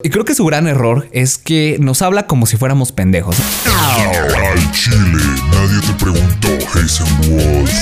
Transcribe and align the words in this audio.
Y 0.00 0.10
creo 0.10 0.24
que 0.24 0.36
su 0.36 0.44
gran 0.44 0.68
error 0.68 1.08
es 1.10 1.38
que 1.38 1.76
nos 1.80 2.02
habla 2.02 2.28
como 2.28 2.46
si 2.46 2.56
fuéramos 2.56 2.92
pendejos. 2.92 3.36
Ay, 3.66 4.70
Chile, 4.70 5.24
nadie 5.50 5.80
te 5.80 5.92
preguntó, 6.04 6.48
Jason 6.72 7.08
Walls. 7.28 7.72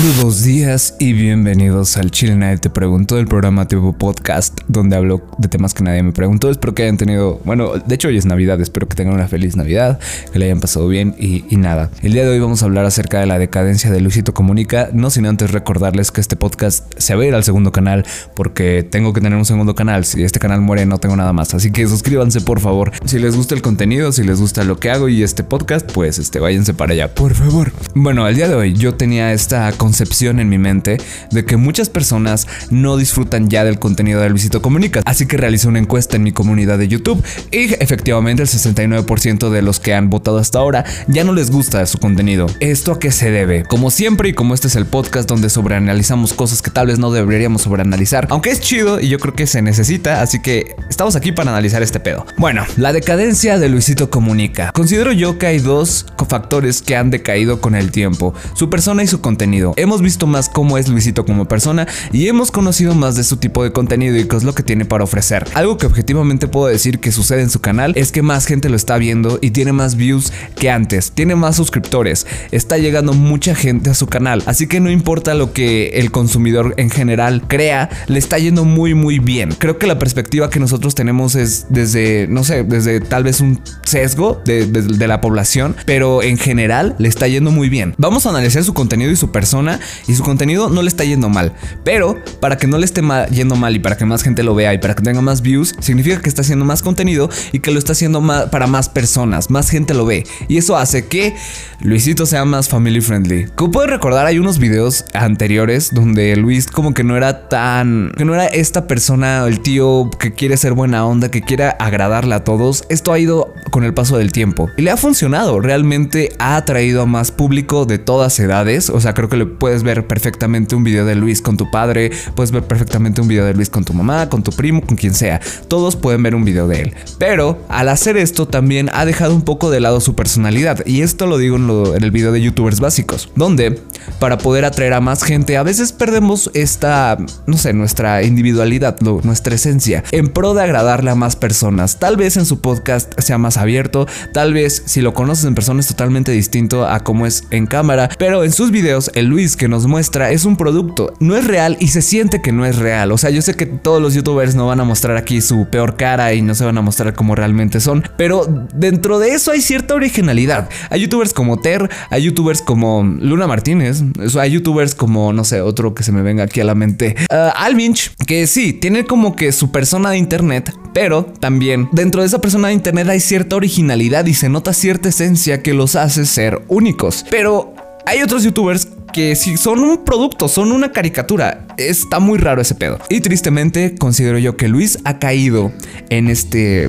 Crudos 0.00 0.44
días 0.44 0.94
y 1.00 1.12
bienvenidos 1.12 1.96
al 1.96 2.12
Chile 2.12 2.36
Nadie 2.36 2.58
Te 2.58 2.70
Preguntó, 2.70 3.18
el 3.18 3.26
programa 3.26 3.66
tipo 3.66 3.92
podcast 3.94 4.56
donde 4.68 4.94
hablo 4.94 5.22
de 5.38 5.48
temas 5.48 5.74
que 5.74 5.82
nadie 5.82 6.04
me 6.04 6.12
preguntó. 6.12 6.52
Espero 6.52 6.72
que 6.72 6.84
hayan 6.84 6.96
tenido, 6.96 7.40
bueno, 7.44 7.72
de 7.84 7.94
hecho 7.96 8.06
hoy 8.06 8.16
es 8.16 8.24
Navidad, 8.24 8.60
espero 8.60 8.86
que 8.86 8.94
tengan 8.94 9.14
una 9.14 9.26
feliz 9.26 9.56
Navidad, 9.56 9.98
que 10.32 10.38
le 10.38 10.44
hayan 10.44 10.60
pasado 10.60 10.86
bien 10.86 11.16
y, 11.18 11.42
nada. 11.56 11.90
El 12.00 12.12
día 12.12 12.22
de 12.22 12.30
hoy 12.30 12.38
vamos 12.38 12.62
a 12.62 12.66
hablar 12.66 12.84
acerca 12.84 13.18
de 13.18 13.26
la 13.26 13.40
decadencia 13.40 13.90
de 13.90 14.00
Luisito 14.00 14.34
Comunica, 14.34 14.90
no 14.92 15.10
sin 15.10 15.26
antes 15.26 15.50
recordarles 15.50 16.12
que 16.12 16.20
este 16.20 16.36
podcast 16.36 16.84
se 16.96 17.16
va 17.16 17.24
a 17.24 17.26
ir 17.26 17.34
al 17.34 17.42
segundo 17.42 17.72
canal 17.72 18.06
porque 18.36 18.86
tengo 18.88 19.12
que 19.12 19.20
tener 19.20 19.36
un 19.36 19.46
segundo 19.46 19.74
canal. 19.74 20.04
Si 20.04 20.22
este 20.22 20.38
canal 20.38 20.60
muere 20.60 20.86
no 20.86 20.98
tengo 20.98 21.16
nada 21.16 21.32
más, 21.32 21.54
así 21.54 21.72
que 21.72 21.88
suscríbanse 21.88 22.40
por 22.40 22.60
favor. 22.60 22.92
Si 23.04 23.18
les 23.18 23.34
gusta 23.34 23.56
el 23.56 23.62
contenido, 23.62 24.12
si 24.12 24.22
les 24.22 24.40
gusta 24.40 24.62
lo 24.62 24.78
que 24.78 24.92
hago 24.92 25.08
y 25.08 25.24
este 25.24 25.42
podcast, 25.42 25.90
pues 25.90 26.20
este, 26.20 26.38
váyanse 26.38 26.72
para 26.72 26.92
allá, 26.92 27.12
por 27.12 27.34
favor. 27.34 27.72
Bueno, 27.96 28.28
el 28.28 28.36
día 28.36 28.46
de 28.46 28.54
hoy 28.54 28.74
yo 28.74 28.94
tenía 28.94 29.32
esta 29.32 29.72
concepción 29.88 30.38
en 30.38 30.50
mi 30.50 30.58
mente 30.58 30.98
de 31.30 31.46
que 31.46 31.56
muchas 31.56 31.88
personas 31.88 32.46
no 32.68 32.98
disfrutan 32.98 33.48
ya 33.48 33.64
del 33.64 33.78
contenido 33.78 34.20
de 34.20 34.28
Luisito 34.28 34.60
Comunica. 34.60 35.00
Así 35.06 35.24
que 35.24 35.38
realicé 35.38 35.66
una 35.66 35.78
encuesta 35.78 36.16
en 36.16 36.24
mi 36.24 36.32
comunidad 36.32 36.76
de 36.76 36.88
YouTube 36.88 37.24
y 37.50 37.72
efectivamente 37.82 38.42
el 38.42 38.48
69% 38.50 39.48
de 39.48 39.62
los 39.62 39.80
que 39.80 39.94
han 39.94 40.10
votado 40.10 40.36
hasta 40.36 40.58
ahora 40.58 40.84
ya 41.06 41.24
no 41.24 41.32
les 41.32 41.50
gusta 41.50 41.86
su 41.86 41.96
contenido. 41.96 42.48
¿Esto 42.60 42.92
a 42.92 42.98
qué 42.98 43.10
se 43.10 43.30
debe? 43.30 43.64
Como 43.64 43.90
siempre 43.90 44.28
y 44.28 44.34
como 44.34 44.52
este 44.52 44.66
es 44.68 44.76
el 44.76 44.84
podcast 44.84 45.26
donde 45.26 45.48
sobreanalizamos 45.48 46.34
cosas 46.34 46.60
que 46.60 46.70
tal 46.70 46.88
vez 46.88 46.98
no 46.98 47.10
deberíamos 47.10 47.62
sobreanalizar, 47.62 48.26
aunque 48.28 48.50
es 48.50 48.60
chido 48.60 49.00
y 49.00 49.08
yo 49.08 49.18
creo 49.18 49.34
que 49.34 49.46
se 49.46 49.62
necesita, 49.62 50.20
así 50.20 50.42
que 50.42 50.76
estamos 50.90 51.16
aquí 51.16 51.32
para 51.32 51.50
analizar 51.50 51.82
este 51.82 51.98
pedo. 51.98 52.26
Bueno, 52.36 52.66
la 52.76 52.92
decadencia 52.92 53.58
de 53.58 53.70
Luisito 53.70 54.10
Comunica. 54.10 54.70
Considero 54.72 55.12
yo 55.12 55.38
que 55.38 55.46
hay 55.46 55.60
dos 55.60 56.04
factores 56.28 56.82
que 56.82 56.94
han 56.94 57.08
decaído 57.08 57.62
con 57.62 57.74
el 57.74 57.90
tiempo, 57.90 58.34
su 58.52 58.68
persona 58.68 59.02
y 59.02 59.06
su 59.06 59.22
contenido. 59.22 59.72
Hemos 59.78 60.02
visto 60.02 60.26
más 60.26 60.48
cómo 60.48 60.76
es 60.76 60.88
Luisito 60.88 61.24
como 61.24 61.46
persona 61.46 61.86
y 62.12 62.26
hemos 62.26 62.50
conocido 62.50 62.96
más 62.96 63.14
de 63.14 63.22
su 63.22 63.36
tipo 63.36 63.62
de 63.62 63.72
contenido 63.72 64.16
y 64.16 64.26
qué 64.26 64.36
es 64.36 64.42
lo 64.42 64.52
que 64.52 64.64
tiene 64.64 64.84
para 64.84 65.04
ofrecer. 65.04 65.46
Algo 65.54 65.78
que 65.78 65.86
objetivamente 65.86 66.48
puedo 66.48 66.66
decir 66.66 66.98
que 66.98 67.12
sucede 67.12 67.42
en 67.42 67.50
su 67.50 67.60
canal 67.60 67.92
es 67.94 68.10
que 68.10 68.22
más 68.22 68.46
gente 68.46 68.68
lo 68.70 68.74
está 68.74 68.98
viendo 68.98 69.38
y 69.40 69.52
tiene 69.52 69.72
más 69.72 69.94
views 69.94 70.32
que 70.56 70.68
antes, 70.68 71.12
tiene 71.12 71.36
más 71.36 71.54
suscriptores, 71.54 72.26
está 72.50 72.76
llegando 72.76 73.12
mucha 73.12 73.54
gente 73.54 73.90
a 73.90 73.94
su 73.94 74.08
canal, 74.08 74.42
así 74.46 74.66
que 74.66 74.80
no 74.80 74.90
importa 74.90 75.34
lo 75.34 75.52
que 75.52 75.90
el 75.90 76.10
consumidor 76.10 76.74
en 76.76 76.90
general 76.90 77.44
crea, 77.46 77.88
le 78.08 78.18
está 78.18 78.38
yendo 78.38 78.64
muy 78.64 78.94
muy 78.94 79.20
bien. 79.20 79.54
Creo 79.56 79.78
que 79.78 79.86
la 79.86 80.00
perspectiva 80.00 80.50
que 80.50 80.58
nosotros 80.58 80.96
tenemos 80.96 81.36
es 81.36 81.66
desde, 81.68 82.26
no 82.28 82.42
sé, 82.42 82.64
desde 82.64 83.00
tal 83.00 83.22
vez 83.22 83.40
un 83.40 83.60
sesgo 83.84 84.42
de, 84.44 84.66
la 85.08 85.20
población, 85.20 85.76
pero 85.86 86.22
en 86.22 86.36
general 86.36 86.96
le 86.98 87.08
está 87.08 87.28
yendo 87.28 87.50
muy 87.50 87.68
bien. 87.68 87.94
Vamos 87.96 88.26
a 88.26 88.30
analizar 88.30 88.64
su 88.64 88.74
contenido 88.74 89.10
y 89.10 89.16
su 89.16 89.30
persona 89.30 89.57
y 90.06 90.14
su 90.14 90.22
contenido 90.22 90.68
no 90.70 90.82
le 90.82 90.88
está 90.88 91.04
yendo 91.04 91.28
mal, 91.28 91.52
pero 91.84 92.16
para 92.40 92.56
que 92.56 92.66
no 92.66 92.78
le 92.78 92.84
esté 92.84 93.02
yendo 93.30 93.56
mal 93.56 93.74
y 93.74 93.78
para 93.78 93.96
que 93.96 94.04
más 94.04 94.22
gente 94.22 94.42
lo 94.42 94.54
vea 94.54 94.74
y 94.74 94.78
para 94.78 94.94
que 94.94 95.02
tenga 95.02 95.20
más 95.20 95.42
views, 95.42 95.74
significa 95.80 96.20
que 96.20 96.28
está 96.28 96.42
haciendo 96.42 96.64
más 96.64 96.82
contenido 96.82 97.28
y 97.52 97.58
que 97.60 97.70
lo 97.70 97.78
está 97.78 97.92
haciendo 97.92 98.20
ma- 98.20 98.50
para 98.50 98.66
más 98.66 98.88
personas, 98.88 99.50
más 99.50 99.70
gente 99.70 99.94
lo 99.94 100.04
ve 100.06 100.24
y 100.48 100.56
eso 100.58 100.76
hace 100.76 101.06
que 101.06 101.34
Luisito 101.80 102.26
sea 102.26 102.44
más 102.44 102.68
family 102.68 103.00
friendly. 103.00 103.46
Como 103.54 103.70
puedes 103.72 103.90
recordar, 103.90 104.26
hay 104.26 104.38
unos 104.38 104.58
videos 104.58 105.04
anteriores 105.14 105.90
donde 105.92 106.34
Luis 106.36 106.66
como 106.66 106.94
que 106.94 107.04
no 107.04 107.16
era 107.16 107.48
tan, 107.48 108.12
que 108.16 108.24
no 108.24 108.34
era 108.34 108.46
esta 108.46 108.86
persona, 108.86 109.44
el 109.46 109.60
tío 109.60 110.10
que 110.18 110.32
quiere 110.32 110.56
ser 110.56 110.72
buena 110.72 111.06
onda, 111.06 111.30
que 111.30 111.42
quiere 111.42 111.64
agradarle 111.78 112.34
a 112.34 112.44
todos. 112.44 112.84
Esto 112.88 113.12
ha 113.12 113.18
ido 113.18 113.54
con 113.70 113.84
el 113.84 113.94
paso 113.94 114.18
del 114.18 114.32
tiempo 114.32 114.70
y 114.76 114.82
le 114.82 114.90
ha 114.90 114.96
funcionado. 114.96 115.60
Realmente 115.60 116.32
ha 116.38 116.56
atraído 116.56 117.02
a 117.02 117.06
más 117.06 117.30
público 117.30 117.86
de 117.86 117.98
todas 117.98 118.38
edades. 118.40 118.90
O 118.90 119.00
sea, 119.00 119.14
creo 119.14 119.28
que 119.28 119.36
puedes 119.48 119.82
ver 119.82 120.06
perfectamente 120.06 120.74
un 120.74 120.84
video 120.84 121.04
de 121.04 121.14
Luis 121.14 121.42
con 121.42 121.56
tu 121.56 121.70
padre, 121.70 122.10
puedes 122.34 122.50
ver 122.50 122.64
perfectamente 122.64 123.20
un 123.20 123.28
video 123.28 123.44
de 123.44 123.54
Luis 123.54 123.70
con 123.70 123.84
tu 123.84 123.94
mamá, 123.94 124.28
con 124.28 124.42
tu 124.42 124.52
primo, 124.52 124.82
con 124.82 124.96
quien 124.96 125.14
sea. 125.14 125.40
Todos 125.68 125.96
pueden 125.96 126.22
ver 126.22 126.34
un 126.34 126.44
video 126.44 126.68
de 126.68 126.82
él. 126.82 126.94
Pero 127.18 127.58
al 127.68 127.88
hacer 127.88 128.16
esto 128.16 128.46
también 128.46 128.90
ha 128.92 129.04
dejado 129.04 129.34
un 129.34 129.42
poco 129.42 129.70
de 129.70 129.80
lado 129.80 130.00
su 130.00 130.14
personalidad. 130.14 130.84
Y 130.86 131.02
esto 131.02 131.26
lo 131.26 131.38
digo 131.38 131.56
en, 131.56 132.02
el 132.02 132.10
video 132.10 132.32
de 132.32 132.40
youtubers 132.40 132.80
básicos, 132.80 133.30
donde 133.34 133.80
para 134.18 134.38
poder 134.38 134.64
atraer 134.64 134.94
a 134.94 135.00
más 135.00 135.22
gente 135.22 135.56
a 135.56 135.62
veces 135.62 135.92
perdemos 135.92 136.50
esta, 136.54 137.16
no 137.46 137.56
sé, 137.58 137.72
nuestra 137.72 138.22
individualidad, 138.22 139.00
nuestra 139.00 139.54
esencia, 139.54 140.04
en 140.12 140.28
pro 140.28 140.54
de 140.54 140.62
agradarle 140.62 141.10
a 141.10 141.14
más 141.14 141.36
personas. 141.36 141.98
Tal 141.98 142.16
vez 142.16 142.36
en 142.36 142.46
su 142.46 142.60
podcast 142.60 143.12
sea 143.20 143.38
más 143.38 143.56
abierto, 143.56 144.06
tal 144.32 144.54
vez 144.54 144.82
si 144.86 145.00
lo 145.00 145.14
conoces 145.14 145.44
en 145.44 145.54
persona 145.54 145.80
es 145.80 145.86
totalmente 145.86 146.32
distinto 146.32 146.86
a 146.86 147.00
cómo 147.00 147.26
es 147.26 147.44
en 147.50 147.66
cámara, 147.66 148.08
pero 148.18 148.44
en 148.44 148.52
sus 148.52 148.70
videos 148.70 149.10
el 149.14 149.26
Luis 149.26 149.37
que 149.38 149.68
nos 149.68 149.86
muestra 149.86 150.32
es 150.32 150.44
un 150.44 150.56
producto, 150.56 151.12
no 151.20 151.36
es 151.36 151.46
real 151.46 151.76
y 151.78 151.88
se 151.88 152.02
siente 152.02 152.42
que 152.42 152.50
no 152.50 152.66
es 152.66 152.76
real. 152.76 153.12
O 153.12 153.18
sea, 153.18 153.30
yo 153.30 153.40
sé 153.40 153.54
que 153.54 153.66
todos 153.66 154.02
los 154.02 154.14
youtubers 154.14 154.56
no 154.56 154.66
van 154.66 154.80
a 154.80 154.84
mostrar 154.84 155.16
aquí 155.16 155.40
su 155.40 155.68
peor 155.70 155.96
cara 155.96 156.34
y 156.34 156.42
no 156.42 156.56
se 156.56 156.64
van 156.64 156.76
a 156.76 156.82
mostrar 156.82 157.14
como 157.14 157.36
realmente 157.36 157.78
son, 157.78 158.02
pero 158.16 158.46
dentro 158.74 159.20
de 159.20 159.30
eso 159.30 159.52
hay 159.52 159.60
cierta 159.60 159.94
originalidad. 159.94 160.68
Hay 160.90 161.02
youtubers 161.02 161.32
como 161.32 161.60
Ter, 161.60 161.88
hay 162.10 162.24
youtubers 162.24 162.62
como 162.62 163.04
Luna 163.04 163.46
Martínez, 163.46 164.02
hay 164.36 164.50
youtubers 164.50 164.96
como, 164.96 165.32
no 165.32 165.44
sé, 165.44 165.60
otro 165.60 165.94
que 165.94 166.02
se 166.02 166.10
me 166.10 166.22
venga 166.22 166.42
aquí 166.42 166.60
a 166.60 166.64
la 166.64 166.74
mente, 166.74 167.14
ah, 167.30 167.54
Alvinch, 167.56 168.16
que 168.26 168.48
sí, 168.48 168.72
tiene 168.72 169.04
como 169.04 169.36
que 169.36 169.52
su 169.52 169.70
persona 169.70 170.10
de 170.10 170.18
internet, 170.18 170.74
pero 170.92 171.24
también 171.24 171.88
dentro 171.92 172.22
de 172.22 172.26
esa 172.26 172.40
persona 172.40 172.68
de 172.68 172.74
internet 172.74 173.08
hay 173.08 173.20
cierta 173.20 173.54
originalidad 173.54 174.26
y 174.26 174.34
se 174.34 174.48
nota 174.48 174.72
cierta 174.72 175.08
esencia 175.08 175.62
que 175.62 175.74
los 175.74 175.94
hace 175.94 176.26
ser 176.26 176.62
únicos. 176.66 177.24
Pero 177.30 177.74
hay 178.08 178.22
otros 178.22 178.42
youtubers 178.42 178.88
que 179.12 179.36
si 179.36 179.58
son 179.58 179.80
un 179.80 180.02
producto, 180.02 180.48
son 180.48 180.72
una 180.72 180.92
caricatura. 180.92 181.66
Está 181.76 182.20
muy 182.20 182.38
raro 182.38 182.62
ese 182.62 182.74
pedo. 182.74 182.98
Y 183.10 183.20
tristemente 183.20 183.96
considero 183.96 184.38
yo 184.38 184.56
que 184.56 184.66
Luis 184.66 184.98
ha 185.04 185.18
caído 185.18 185.72
en 186.08 186.28
este 186.28 186.88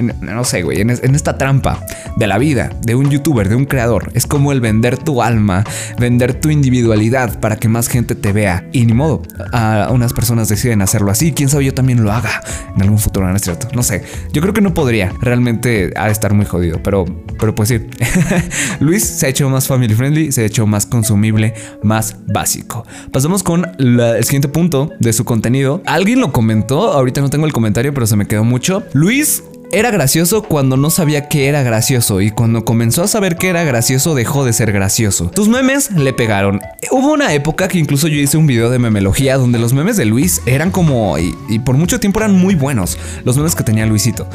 no, 0.00 0.44
sé, 0.44 0.62
güey, 0.62 0.80
en, 0.80 0.90
es- 0.90 1.02
en 1.02 1.14
esta 1.14 1.38
trampa 1.38 1.84
de 2.16 2.26
la 2.26 2.38
vida, 2.38 2.70
de 2.82 2.94
un 2.94 3.10
youtuber, 3.10 3.48
de 3.48 3.54
un 3.56 3.64
creador. 3.64 4.10
Es 4.14 4.26
como 4.26 4.52
el 4.52 4.60
vender 4.60 4.98
tu 4.98 5.22
alma, 5.22 5.64
vender 5.98 6.34
tu 6.34 6.50
individualidad 6.50 7.38
para 7.40 7.56
que 7.56 7.68
más 7.68 7.88
gente 7.88 8.14
te 8.14 8.32
vea. 8.32 8.68
Y 8.72 8.86
ni 8.86 8.92
modo, 8.92 9.22
a 9.52 9.88
unas 9.92 10.12
personas 10.12 10.48
deciden 10.48 10.82
hacerlo 10.82 11.10
así. 11.10 11.32
Quién 11.32 11.48
sabe, 11.48 11.64
yo 11.64 11.74
también 11.74 12.02
lo 12.04 12.12
haga 12.12 12.42
en 12.74 12.82
algún 12.82 12.98
futuro, 12.98 13.28
¿no 13.28 13.36
es 13.36 13.42
cierto? 13.42 13.68
No 13.74 13.82
sé, 13.82 14.02
yo 14.32 14.40
creo 14.42 14.54
que 14.54 14.60
no 14.60 14.74
podría. 14.74 15.12
Realmente 15.20 15.92
ha 15.96 16.06
de 16.06 16.12
estar 16.12 16.34
muy 16.34 16.46
jodido, 16.46 16.82
pero, 16.82 17.04
pero 17.38 17.54
pues 17.54 17.68
sí. 17.68 17.80
Luis 18.80 19.04
se 19.04 19.26
ha 19.26 19.28
hecho 19.28 19.48
más 19.50 19.66
family 19.66 19.94
friendly, 19.94 20.32
se 20.32 20.42
ha 20.42 20.44
hecho 20.44 20.66
más 20.66 20.86
consumible, 20.86 21.54
más 21.82 22.16
básico. 22.26 22.84
Pasamos 23.12 23.42
con 23.42 23.66
el 23.78 24.24
siguiente 24.24 24.48
punto 24.48 24.90
de 25.00 25.12
su 25.12 25.24
contenido. 25.24 25.82
Alguien 25.86 26.20
lo 26.20 26.32
comentó, 26.32 26.92
ahorita 26.92 27.20
no 27.20 27.30
tengo 27.30 27.46
el 27.46 27.52
comentario, 27.52 27.92
pero 27.94 28.06
se 28.06 28.16
me 28.16 28.26
quedó 28.26 28.44
mucho. 28.44 28.82
Luis 28.92 29.42
era 29.72 29.90
gracioso 29.90 30.42
cuando 30.42 30.76
no 30.76 30.90
sabía 30.90 31.28
que 31.28 31.46
era 31.48 31.62
gracioso 31.62 32.20
y 32.20 32.30
cuando 32.30 32.64
comenzó 32.64 33.04
a 33.04 33.08
saber 33.08 33.36
que 33.36 33.48
era 33.48 33.62
gracioso 33.62 34.14
dejó 34.14 34.44
de 34.44 34.52
ser 34.52 34.72
gracioso. 34.72 35.30
Tus 35.30 35.48
memes 35.48 35.90
le 35.92 36.12
pegaron. 36.12 36.60
Hubo 36.90 37.12
una 37.12 37.32
época 37.34 37.68
que 37.68 37.78
incluso 37.78 38.08
yo 38.08 38.16
hice 38.16 38.36
un 38.36 38.46
video 38.46 38.70
de 38.70 38.78
memelogía 38.78 39.36
donde 39.36 39.58
los 39.58 39.72
memes 39.72 39.96
de 39.96 40.04
Luis 40.04 40.42
eran 40.46 40.70
como 40.70 41.18
y, 41.18 41.34
y 41.48 41.60
por 41.60 41.76
mucho 41.76 42.00
tiempo 42.00 42.20
eran 42.20 42.36
muy 42.36 42.54
buenos, 42.54 42.98
los 43.24 43.36
memes 43.36 43.54
que 43.54 43.62
tenía 43.62 43.86
Luisito. 43.86 44.28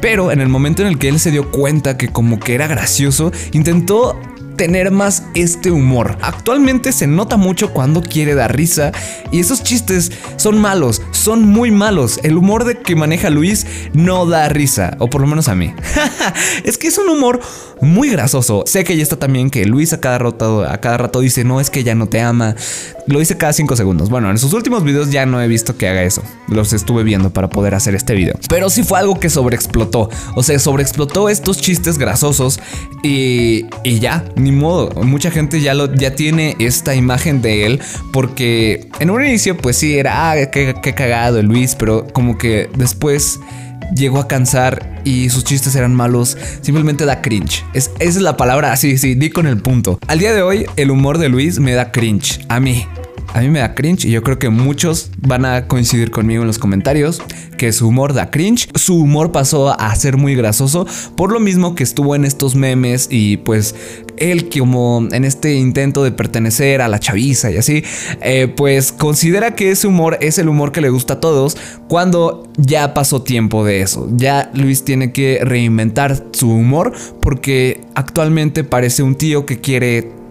Pero 0.00 0.32
en 0.32 0.40
el 0.40 0.48
momento 0.48 0.82
en 0.82 0.88
el 0.88 0.98
que 0.98 1.08
él 1.08 1.20
se 1.20 1.30
dio 1.30 1.50
cuenta 1.50 1.96
que 1.96 2.08
como 2.08 2.40
que 2.40 2.54
era 2.54 2.66
gracioso, 2.66 3.30
intentó 3.52 4.18
tener 4.56 4.90
más 4.90 5.24
este 5.34 5.70
humor. 5.70 6.16
Actualmente 6.20 6.92
se 6.92 7.06
nota 7.06 7.36
mucho 7.36 7.72
cuando 7.72 8.02
quiere 8.02 8.34
dar 8.34 8.54
risa 8.56 8.92
y 9.30 9.40
esos 9.40 9.62
chistes 9.62 10.12
son 10.36 10.60
malos, 10.60 11.02
son 11.12 11.46
muy 11.48 11.70
malos. 11.70 12.20
El 12.22 12.36
humor 12.36 12.64
de 12.64 12.78
que 12.78 12.96
maneja 12.96 13.30
Luis 13.30 13.66
no 13.92 14.26
da 14.26 14.48
risa, 14.48 14.96
o 14.98 15.08
por 15.08 15.20
lo 15.20 15.26
menos 15.26 15.48
a 15.48 15.54
mí. 15.54 15.74
es 16.64 16.78
que 16.78 16.88
es 16.88 16.98
un 16.98 17.08
humor 17.08 17.40
muy 17.80 18.10
grasoso. 18.10 18.64
Sé 18.66 18.84
que 18.84 18.96
ya 18.96 19.02
está 19.02 19.16
también 19.18 19.50
que 19.50 19.64
Luis 19.66 19.92
a 19.92 20.00
cada 20.00 20.18
rato, 20.18 20.64
a 20.64 20.78
cada 20.78 20.98
rato 20.98 21.20
dice, 21.20 21.44
no 21.44 21.60
es 21.60 21.70
que 21.70 21.84
ya 21.84 21.94
no 21.94 22.08
te 22.08 22.20
ama. 22.20 22.54
Lo 23.06 23.18
dice 23.18 23.36
cada 23.36 23.52
5 23.52 23.76
segundos. 23.76 24.10
Bueno, 24.10 24.30
en 24.30 24.38
sus 24.38 24.52
últimos 24.52 24.84
videos 24.84 25.10
ya 25.10 25.26
no 25.26 25.40
he 25.40 25.48
visto 25.48 25.76
que 25.76 25.88
haga 25.88 26.02
eso. 26.02 26.22
Los 26.48 26.72
estuve 26.72 27.02
viendo 27.02 27.30
para 27.30 27.50
poder 27.50 27.74
hacer 27.74 27.94
este 27.94 28.14
video. 28.14 28.34
Pero 28.48 28.70
sí 28.70 28.84
fue 28.84 28.98
algo 28.98 29.18
que 29.18 29.28
sobreexplotó. 29.28 30.08
O 30.36 30.42
sea, 30.42 30.58
sobreexplotó 30.58 31.28
estos 31.28 31.60
chistes 31.60 31.98
grasosos 31.98 32.60
y, 33.02 33.66
y 33.82 33.98
ya, 33.98 34.24
ni 34.36 34.52
modo. 34.52 34.90
Mucha 35.02 35.30
gente 35.30 35.60
ya, 35.60 35.74
lo, 35.74 35.92
ya 35.94 36.14
tiene 36.14 36.56
esta 36.58 36.94
imagen 36.94 37.42
de 37.42 37.66
él 37.66 37.80
porque 38.12 38.88
en 39.00 39.10
un 39.10 39.24
inicio 39.24 39.56
pues 39.56 39.76
sí 39.76 39.98
era, 39.98 40.30
ah, 40.30 40.50
qué 40.50 40.94
cagado 40.94 41.38
el 41.38 41.46
Luis, 41.46 41.74
pero 41.74 42.06
como 42.12 42.38
que 42.38 42.70
después 42.76 43.40
llegó 43.94 44.18
a 44.18 44.28
cansar 44.28 45.00
y 45.04 45.30
sus 45.30 45.44
chistes 45.44 45.74
eran 45.74 45.94
malos, 45.94 46.36
simplemente 46.60 47.04
da 47.04 47.22
cringe. 47.22 47.64
Es, 47.74 47.90
esa 47.98 48.18
es 48.18 48.22
la 48.22 48.36
palabra, 48.36 48.76
sí, 48.76 48.98
sí, 48.98 49.14
di 49.14 49.30
con 49.30 49.46
el 49.46 49.58
punto. 49.58 49.98
Al 50.06 50.18
día 50.18 50.32
de 50.32 50.42
hoy, 50.42 50.66
el 50.76 50.90
humor 50.90 51.18
de 51.18 51.28
Luis 51.28 51.58
me 51.58 51.72
da 51.72 51.92
cringe. 51.92 52.44
A 52.48 52.60
mí. 52.60 52.86
A 53.34 53.40
mí 53.40 53.48
me 53.48 53.60
da 53.60 53.74
cringe 53.74 54.04
y 54.04 54.10
yo 54.10 54.22
creo 54.22 54.38
que 54.38 54.50
muchos 54.50 55.10
van 55.18 55.44
a 55.44 55.66
coincidir 55.66 56.10
conmigo 56.10 56.42
en 56.42 56.46
los 56.46 56.58
comentarios 56.58 57.22
que 57.56 57.72
su 57.72 57.88
humor 57.88 58.12
da 58.12 58.30
cringe. 58.30 58.68
Su 58.74 58.96
humor 58.96 59.32
pasó 59.32 59.78
a 59.78 59.94
ser 59.94 60.16
muy 60.16 60.34
grasoso 60.34 60.86
por 61.16 61.32
lo 61.32 61.40
mismo 61.40 61.74
que 61.74 61.82
estuvo 61.82 62.14
en 62.14 62.24
estos 62.24 62.54
memes 62.54 63.08
y 63.10 63.38
pues 63.38 63.74
él 64.18 64.48
como 64.50 65.08
en 65.10 65.24
este 65.24 65.54
intento 65.54 66.04
de 66.04 66.12
pertenecer 66.12 66.82
a 66.82 66.88
la 66.88 67.00
chaviza 67.00 67.50
y 67.50 67.56
así, 67.56 67.82
eh, 68.20 68.52
pues 68.54 68.92
considera 68.92 69.54
que 69.54 69.70
ese 69.70 69.86
humor 69.86 70.18
es 70.20 70.38
el 70.38 70.48
humor 70.48 70.72
que 70.72 70.80
le 70.80 70.90
gusta 70.90 71.14
a 71.14 71.20
todos 71.20 71.56
cuando 71.88 72.50
ya 72.56 72.94
pasó 72.94 73.22
tiempo 73.22 73.64
de 73.64 73.80
eso. 73.80 74.08
Ya 74.12 74.50
Luis 74.54 74.84
tiene 74.84 75.12
que 75.12 75.40
reinventar 75.42 76.26
su 76.32 76.50
humor 76.50 76.92
porque 77.20 77.80
actualmente 77.94 78.64
parece 78.64 79.02
un 79.02 79.14
tío 79.14 79.46
que 79.46 79.60
quiere 79.60 80.21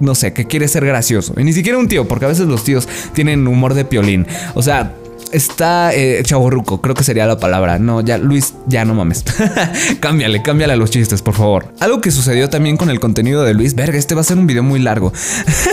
no 0.00 0.14
sé, 0.14 0.32
que 0.32 0.46
quiere 0.46 0.68
ser 0.68 0.84
gracioso. 0.84 1.34
Y 1.36 1.44
ni 1.44 1.52
siquiera 1.52 1.78
un 1.78 1.88
tío, 1.88 2.06
porque 2.06 2.24
a 2.24 2.28
veces 2.28 2.46
los 2.46 2.64
tíos 2.64 2.88
tienen 3.14 3.46
humor 3.46 3.74
de 3.74 3.84
piolín. 3.84 4.26
O 4.54 4.62
sea, 4.62 4.94
está 5.32 5.94
eh, 5.94 6.22
chaborruco, 6.22 6.80
creo 6.80 6.94
que 6.94 7.04
sería 7.04 7.26
la 7.26 7.38
palabra. 7.38 7.78
No, 7.78 8.00
ya, 8.00 8.18
Luis, 8.18 8.54
ya 8.66 8.84
no 8.84 8.94
mames. 8.94 9.24
cámbiale, 10.00 10.42
cámbiale 10.42 10.74
a 10.74 10.76
los 10.76 10.90
chistes, 10.90 11.22
por 11.22 11.34
favor. 11.34 11.72
Algo 11.80 12.00
que 12.00 12.10
sucedió 12.10 12.48
también 12.48 12.76
con 12.76 12.90
el 12.90 13.00
contenido 13.00 13.42
de 13.44 13.54
Luis, 13.54 13.74
verga, 13.74 13.98
este 13.98 14.14
va 14.14 14.20
a 14.22 14.24
ser 14.24 14.38
un 14.38 14.46
video 14.46 14.62
muy 14.62 14.80
largo. 14.80 15.12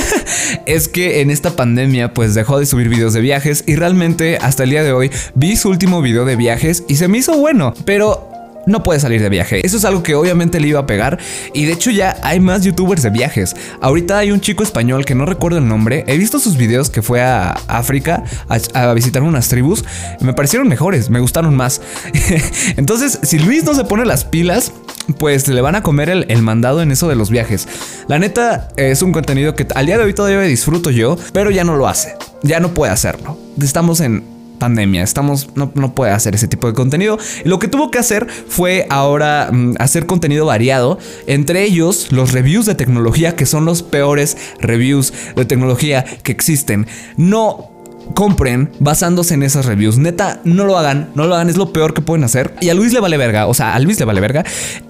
es 0.65 0.87
que 0.87 1.21
en 1.21 1.31
esta 1.31 1.55
pandemia, 1.55 2.13
pues 2.13 2.33
dejó 2.33 2.59
de 2.59 2.65
subir 2.65 2.89
videos 2.89 3.13
de 3.13 3.21
viajes 3.21 3.63
y 3.67 3.75
realmente 3.75 4.37
hasta 4.37 4.63
el 4.63 4.71
día 4.71 4.83
de 4.83 4.91
hoy 4.91 5.11
vi 5.35 5.55
su 5.55 5.69
último 5.69 6.01
video 6.01 6.25
de 6.25 6.35
viajes 6.35 6.83
y 6.87 6.95
se 6.95 7.07
me 7.07 7.17
hizo 7.19 7.37
bueno, 7.37 7.73
pero 7.85 8.32
no 8.65 8.83
puede 8.83 8.99
salir 8.99 9.21
de 9.21 9.29
viaje. 9.29 9.65
Eso 9.65 9.77
es 9.77 9.85
algo 9.85 10.03
que 10.03 10.15
obviamente 10.15 10.59
le 10.59 10.67
iba 10.67 10.79
a 10.79 10.85
pegar. 10.85 11.19
Y 11.53 11.65
de 11.65 11.73
hecho 11.73 11.91
ya 11.91 12.17
hay 12.23 12.39
más 12.39 12.63
youtubers 12.63 13.03
de 13.03 13.09
viajes. 13.09 13.55
Ahorita 13.81 14.17
hay 14.17 14.31
un 14.31 14.41
chico 14.41 14.63
español 14.63 15.05
que 15.05 15.15
no 15.15 15.25
recuerdo 15.25 15.57
el 15.57 15.67
nombre. 15.67 16.03
He 16.07 16.17
visto 16.17 16.39
sus 16.39 16.57
videos 16.57 16.89
que 16.89 17.01
fue 17.01 17.21
a 17.21 17.51
África 17.67 18.23
a, 18.47 18.93
visitar 18.93 19.23
unas 19.23 19.49
tribus. 19.49 19.83
me 20.19 20.33
parecieron 20.33 20.67
mejores, 20.67 21.09
me 21.09 21.19
gustaron 21.19 21.55
más. 21.55 21.81
Entonces, 22.77 23.19
si 23.23 23.39
Luis 23.39 23.63
no 23.63 23.73
se 23.73 23.83
pone 23.83 24.05
las 24.05 24.25
pilas, 24.25 24.71
pues 25.17 25.47
le 25.47 25.61
van 25.61 25.75
a 25.75 25.83
comer 25.83 26.09
el, 26.09 26.25
el, 26.29 26.41
mandado 26.41 26.81
en 26.81 26.91
eso 26.91 27.07
de 27.07 27.15
los 27.15 27.29
viajes. 27.29 27.67
La 28.07 28.19
neta 28.19 28.69
es 28.77 29.01
un 29.01 29.11
contenido 29.11 29.55
que 29.55 29.67
al 29.75 29.85
día 29.85 29.97
de 29.97 30.05
hoy 30.05 30.13
todavía 30.13 30.39
disfruto 30.41 30.89
yo, 30.91 31.17
pero 31.33 31.51
ya 31.51 31.63
no 31.63 31.75
lo 31.75 31.87
hace. 31.87 32.15
Ya 32.41 32.59
no 32.59 32.73
puede 32.73 32.91
hacerlo. 32.91 33.37
Estamos 33.59 33.99
en 34.01 34.32
pandemia. 34.63 35.03
Estamos, 35.03 35.49
no, 35.55 35.73
no, 35.75 35.93
puede 35.93 36.13
hacer 36.13 36.35
ese 36.35 36.47
tipo 36.47 36.67
de 36.67 36.73
contenido. 36.73 37.17
lo 37.43 37.59
que 37.59 37.67
tuvo 37.67 37.91
que 37.91 37.99
hacer 37.99 38.27
fue 38.47 38.87
ahora 38.89 39.49
mm, 39.51 39.73
hacer 39.77 40.05
contenido 40.05 40.45
variado. 40.45 40.99
Entre 41.27 41.63
ellos, 41.63 42.13
los 42.13 42.31
reviews 42.31 42.65
de 42.65 42.73
tecnología, 42.73 43.35
que 43.35 43.45
son 43.45 43.65
los 43.65 43.83
peores 43.83 44.37
reviews 44.61 45.11
de 45.35 45.43
tecnología 45.43 46.05
que 46.23 46.31
existen. 46.31 46.87
No 47.17 47.72
compren 48.13 48.69
basándose 48.79 49.33
en 49.33 49.43
esas 49.43 49.65
reviews. 49.65 49.97
Neta, 49.97 50.41
no 50.43 50.65
lo 50.65 50.77
hagan, 50.77 51.09
no 51.15 51.25
lo 51.25 51.35
hagan, 51.35 51.49
es 51.49 51.57
lo 51.57 51.73
peor 51.73 51.93
que 51.93 52.01
pueden 52.01 52.23
hacer. 52.23 52.53
Y 52.61 52.69
a 52.69 52.73
Luis 52.73 52.93
le 52.93 52.99
vale 52.99 53.17
verga, 53.17 53.47
o 53.47 53.53
sea, 53.53 53.73
a 53.73 53.79
Luis 53.79 53.99
le 53.99 54.05
vale 54.05 54.21
verga. 54.21 54.43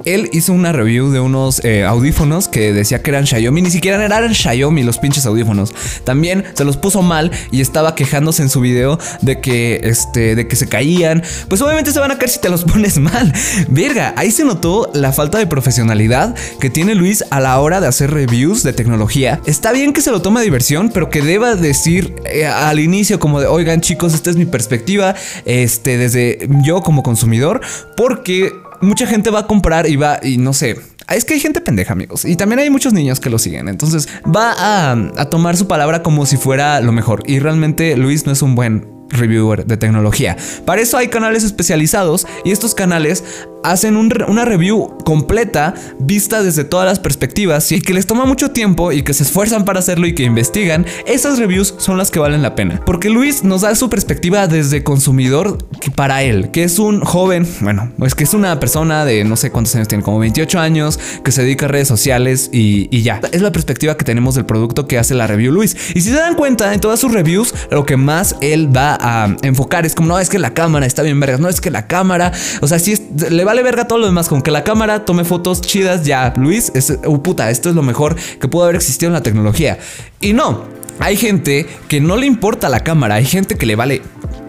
Él 0.06 0.30
hizo 0.34 0.54
una 0.54 0.72
review 0.72 1.12
de 1.12 1.20
unos 1.20 1.64
eh, 1.64 1.84
audífonos 1.86 2.48
que 2.48 2.74
decía 2.74 3.02
que 3.02 3.12
eran 3.12 3.26
Xiaomi, 3.26 3.62
ni 3.62 3.72
siquiera 3.72 4.04
eran 4.04 4.34
Xiaomi 4.34 4.84
los 4.84 4.98
pinches 4.98 5.26
audífonos. 5.26 5.74
También 6.04 6.44
se 6.54 6.66
los 6.66 6.78
puso 6.78 7.02
mal 7.02 7.32
y 7.52 7.62
estaba 7.62 7.96
quejándose 7.96 8.42
en 8.42 8.50
su 8.50 8.60
video 8.62 9.00
de 9.22 9.40
que, 9.40 9.82
este, 9.84 10.36
de 10.36 10.48
que 10.48 10.56
se 10.56 10.68
caían. 10.68 11.24
Pues 11.48 11.62
obviamente 11.62 11.92
se 11.92 12.00
van 12.00 12.12
a 12.12 12.18
caer 12.18 12.30
si 12.30 12.40
te 12.40 12.50
los 12.50 12.64
pones 12.66 13.00
mal. 13.00 13.32
Verga, 13.70 14.14
ahí 14.18 14.32
se 14.32 14.44
notó 14.44 14.92
la 14.94 15.12
falta 15.12 15.38
de 15.38 15.48
profesionalidad 15.48 16.36
que 16.60 16.70
tiene 16.70 16.96
Luis 16.96 17.24
a 17.30 17.40
la 17.40 17.60
hora 17.60 17.82
de 17.82 17.88
hacer 17.88 18.12
reviews 18.12 18.64
de 18.64 18.74
tecnología. 18.74 19.40
Está 19.46 19.72
bien 19.72 19.94
que 19.94 20.02
se 20.02 20.12
lo 20.12 20.22
tome 20.22 20.40
a 20.40 20.44
diversión, 20.44 20.90
pero 20.94 21.10
que 21.10 21.22
deba 21.22 21.56
decir 21.56 22.16
eh, 22.26 22.46
al 22.46 22.80
inicio 22.80 23.03
como 23.20 23.40
de, 23.40 23.48
oigan 23.48 23.82
chicos, 23.82 24.14
esta 24.14 24.30
es 24.30 24.36
mi 24.36 24.46
perspectiva, 24.46 25.16
este, 25.46 25.98
desde 25.98 26.48
yo 26.64 26.82
como 26.82 27.04
consumidor, 27.04 27.62
porque 27.96 28.52
mucha 28.82 29.08
gente 29.08 29.30
va 29.30 29.40
a 29.40 29.48
comprar 29.48 29.88
y 29.88 29.96
va, 29.96 30.20
y 30.22 30.38
no 30.38 30.54
sé, 30.54 30.78
es 31.10 31.26
que 31.26 31.34
hay 31.34 31.40
gente 31.40 31.62
pendeja, 31.62 31.94
amigos. 31.94 32.26
Y 32.26 32.36
también 32.36 32.60
hay 32.60 32.70
muchos 32.70 32.94
niños 32.94 33.20
que 33.20 33.30
lo 33.30 33.38
siguen. 33.38 33.68
Entonces 33.68 34.08
va 34.26 34.54
a, 34.58 34.92
a, 34.92 35.26
tomar 35.30 35.58
su 35.58 35.68
palabra 35.68 36.02
como 36.02 36.26
si 36.26 36.38
fuera 36.38 36.80
lo 36.82 36.92
mejor. 36.92 37.24
Y 37.26 37.40
realmente 37.40 37.98
Luis 37.98 38.26
no 38.26 38.32
es 38.32 38.42
un 38.42 38.56
buen 38.56 38.93
reviewer 39.14 39.66
de 39.66 39.78
tecnología. 39.78 40.38
Para 40.66 40.82
eso 40.82 40.98
hay 40.98 41.08
canales 41.08 41.44
especializados 41.44 42.28
y 42.44 42.52
estos 42.52 42.76
canales 42.76 43.24
hacen 43.64 43.96
una 43.96 44.46
review 44.46 44.98
completa 45.06 45.74
vista 46.00 46.44
desde 46.44 46.64
todas 46.64 46.86
las 46.86 47.00
perspectivas 47.00 47.72
y 47.72 47.82
que 47.82 47.94
les 47.94 48.06
toma 48.06 48.26
mucho 48.26 48.52
tiempo 48.52 48.92
y 48.92 49.04
que 49.04 49.14
se 49.14 49.24
esfuerzan 49.24 49.66
para 49.66 49.80
hacerlo 49.80 50.06
y 50.06 50.14
que 50.14 50.24
investigan, 50.24 50.86
esas 51.06 51.40
reviews 51.40 51.74
son 51.78 51.98
las 51.98 52.12
que 52.12 52.20
valen 52.20 52.42
la 52.42 52.56
pena. 52.56 52.82
Porque 52.86 53.10
Luis 53.10 53.44
nos 53.44 53.62
da 53.62 53.74
su 53.76 53.90
perspectiva 53.90 54.48
desde 54.48 54.84
consumidor 54.84 55.58
para 55.96 56.24
él, 56.24 56.52
que 56.52 56.64
es 56.64 56.80
un 56.80 57.02
joven, 57.02 57.48
bueno, 57.62 57.92
es 58.06 58.16
que 58.16 58.24
es 58.26 58.34
una 58.34 58.60
persona 58.60 59.06
de 59.06 59.24
no 59.24 59.36
sé 59.38 59.52
cuántos 59.52 59.76
años 59.76 59.88
tiene, 59.88 60.04
como 60.04 60.20
28 60.20 60.60
años, 60.60 61.00
que 61.24 61.32
se 61.32 61.44
dedica 61.44 61.66
a 61.66 61.70
redes 61.70 61.88
sociales 61.88 62.50
y, 62.52 62.88
y 62.96 63.02
ya. 63.02 63.22
Es 63.32 63.42
la 63.42 63.52
perspectiva 63.52 63.96
que 63.96 64.04
tenemos 64.04 64.36
del 64.36 64.46
producto 64.46 64.88
que 64.88 64.98
hace 64.98 65.16
la 65.16 65.28
review 65.28 65.54
Luis. 65.54 65.76
Y 65.96 66.02
si 66.02 66.10
se 66.10 66.16
dan 66.16 66.36
cuenta, 66.36 66.74
en 66.74 66.80
todas 66.80 67.00
sus 67.00 67.14
reviews, 67.14 67.54
lo 67.72 67.86
que 67.86 67.98
más 67.98 68.36
él 68.42 68.76
va 68.76 68.96
a 69.04 69.36
enfocar 69.42 69.86
es 69.86 69.96
como, 69.96 70.08
no, 70.08 70.18
es 70.18 70.30
que 70.30 70.40
la 70.40 70.54
cámara 70.54 70.86
está 70.86 71.04
bien 71.04 71.20
vergas, 71.20 71.40
no, 71.40 71.50
es 71.50 71.60
que 71.60 71.70
la 71.70 71.88
cámara, 71.88 72.32
o 72.62 72.68
sea, 72.68 72.80
si 72.80 72.96
le 73.30 73.44
vale 73.44 73.62
verga 73.62 73.86
todo 73.86 74.00
lo 74.00 74.06
demás, 74.06 74.30
con 74.30 74.42
que 74.42 74.50
la 74.50 74.64
cámara 74.64 75.04
tome 75.04 75.26
fotos 75.26 75.62
chidas, 75.62 76.06
ya, 76.06 76.34
Luis, 76.38 76.72
es, 76.74 76.98
uh, 77.06 77.22
puta, 77.22 77.52
esto 77.52 77.70
es 77.70 77.76
lo 77.76 77.84
mejor 77.84 78.16
que 78.16 78.48
pudo 78.48 78.64
haber 78.64 78.78
existido 78.78 79.10
en 79.10 79.14
la 79.14 79.22
tecnología. 79.22 79.78
Y 80.22 80.32
no, 80.32 80.64
hay 81.00 81.18
gente 81.18 81.68
que 81.90 82.00
no 82.00 82.16
le 82.16 82.26
importa 82.26 82.70
la 82.70 82.80
cámara, 82.80 83.16
hay 83.16 83.26
gente 83.26 83.56
que 83.56 83.66
le 83.66 83.76
vale 83.76 84.02